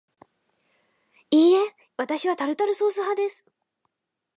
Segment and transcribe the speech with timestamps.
[1.29, 3.45] いいえ、わたしはタルタルソース派です